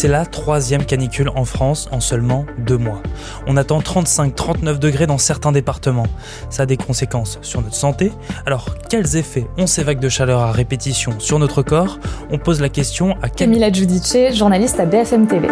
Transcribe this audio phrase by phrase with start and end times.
[0.00, 3.02] C'est la troisième canicule en France en seulement deux mois.
[3.46, 6.06] On attend 35-39 degrés dans certains départements.
[6.48, 8.10] Ça a des conséquences sur notre santé.
[8.46, 11.98] Alors, quels effets ont ces vagues de chaleur à répétition sur notre corps?
[12.30, 15.48] On pose la question à Camilla Giudice, journaliste à BFM TV.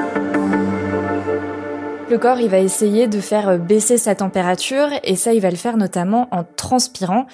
[2.10, 5.56] Le corps, il va essayer de faire baisser sa température et ça, il va le
[5.56, 7.26] faire notamment en transpirant.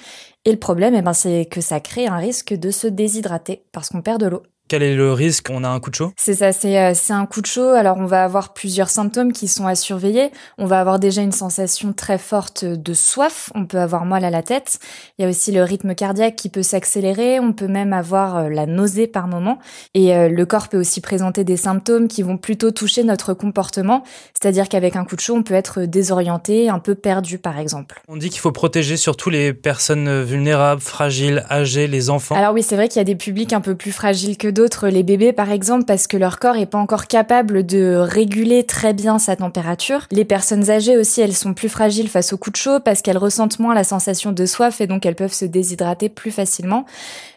[0.43, 3.87] Et le problème, eh ben, c'est que ça crée un risque de se déshydrater parce
[3.87, 4.43] qu'on perd de l'eau.
[4.67, 6.11] Quel est le risque On a un coup de chaud?
[6.17, 7.69] C'est ça, euh, c'est un coup de chaud.
[7.69, 10.31] Alors on va avoir plusieurs symptômes qui sont à surveiller.
[10.57, 13.51] On va avoir déjà une sensation très forte de soif.
[13.53, 14.79] On peut avoir mal à la tête.
[15.19, 17.39] Il y a aussi le rythme cardiaque qui peut s'accélérer.
[17.39, 19.59] On peut même avoir euh, la nausée par moment.
[19.93, 24.03] Et euh, le corps peut aussi présenter des symptômes qui vont plutôt toucher notre comportement.
[24.33, 28.01] C'est-à-dire qu'avec un coup de chaud, on peut être désorienté, un peu perdu par exemple.
[28.07, 32.33] On dit qu'il faut protéger surtout les personnes vulnérables, fragiles, âgées, les enfants.
[32.33, 34.87] Alors oui, c'est vrai qu'il y a des publics un peu plus fragiles que d'autres,
[34.87, 38.93] les bébés par exemple, parce que leur corps est pas encore capable de réguler très
[38.93, 40.07] bien sa température.
[40.09, 43.19] Les personnes âgées aussi, elles sont plus fragiles face aux coups de chaud parce qu'elles
[43.19, 46.85] ressentent moins la sensation de soif et donc elles peuvent se déshydrater plus facilement.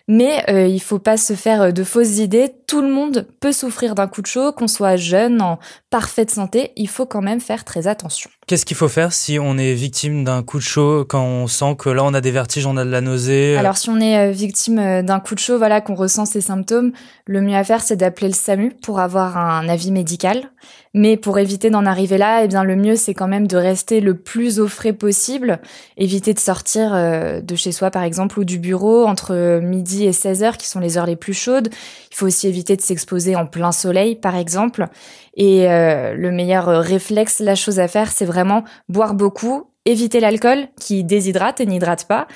[0.08, 2.50] Mais euh, il faut pas se faire euh, de fausses idées.
[2.66, 5.58] Tout le monde peut souffrir d'un coup de chaud, qu'on soit jeune, en
[5.90, 6.72] parfaite santé.
[6.76, 8.30] Il faut quand même faire très attention.
[8.48, 11.76] Qu'est-ce qu'il faut faire si on est victime d'un coup de chaud, quand on sent
[11.78, 14.16] que là on a des vertiges, on a de la nausée Alors si on est
[14.16, 16.92] euh, victime euh, d'un coup de chaud, voilà, qu'on ressent ces symptômes,
[17.26, 20.50] le mieux à faire c'est d'appeler le SAMU pour avoir un avis médical.
[20.98, 24.00] Mais pour éviter d'en arriver là, eh bien le mieux c'est quand même de rester
[24.00, 25.60] le plus au frais possible,
[25.96, 30.12] éviter de sortir euh, de chez soi par exemple ou du bureau entre midi et
[30.12, 31.68] 16 heures qui sont les heures les plus chaudes.
[32.10, 34.88] Il faut aussi éviter de s'exposer en plein soleil par exemple.
[35.36, 40.68] Et euh, le meilleur réflexe, la chose à faire, c'est vraiment boire beaucoup, éviter l'alcool
[40.78, 42.28] qui déshydrate et n'hydrate pas,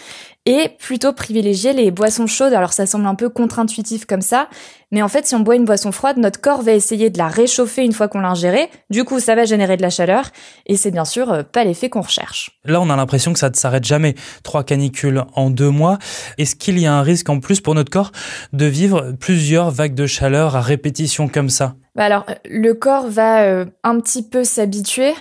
[0.45, 2.53] et plutôt privilégier les boissons chaudes.
[2.53, 4.49] Alors ça semble un peu contre-intuitif comme ça,
[4.91, 7.29] mais en fait si on boit une boisson froide, notre corps va essayer de la
[7.29, 10.31] réchauffer une fois qu'on l'a ingérée, du coup ça va générer de la chaleur,
[10.67, 12.59] et c'est bien sûr euh, pas l'effet qu'on recherche.
[12.65, 15.99] Là on a l'impression que ça ne s'arrête jamais, trois canicules en deux mois.
[16.39, 18.13] Est-ce qu'il y a un risque en plus pour notre corps
[18.53, 21.75] de vivre plusieurs vagues de chaleur à répétition comme ça?
[21.95, 25.13] Bah alors, le corps va euh, un petit peu s'habituer,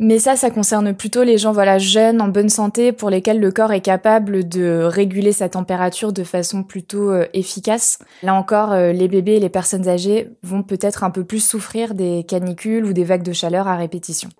[0.00, 3.52] mais ça, ça concerne plutôt les gens voilà jeunes, en bonne santé, pour lesquels le
[3.52, 7.98] corps est capable de réguler sa température de façon plutôt euh, efficace.
[8.22, 11.94] Là encore, euh, les bébés et les personnes âgées vont peut-être un peu plus souffrir
[11.94, 14.30] des canicules ou des vagues de chaleur à répétition.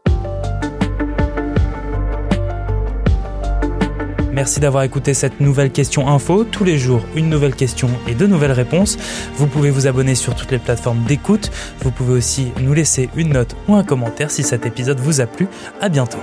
[4.34, 6.42] Merci d'avoir écouté cette nouvelle question info.
[6.42, 8.98] Tous les jours, une nouvelle question et de nouvelles réponses.
[9.36, 11.52] Vous pouvez vous abonner sur toutes les plateformes d'écoute.
[11.82, 15.26] Vous pouvez aussi nous laisser une note ou un commentaire si cet épisode vous a
[15.26, 15.46] plu.
[15.80, 16.18] À bientôt.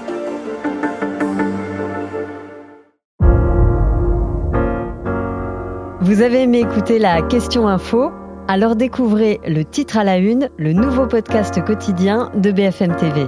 [6.02, 8.12] Vous avez aimé écouter la question info?
[8.50, 13.28] Alors découvrez le titre à la une, le nouveau podcast quotidien de BFM TV.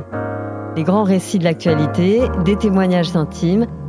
[0.76, 3.66] Les grands récits de l'actualité, des témoignages intimes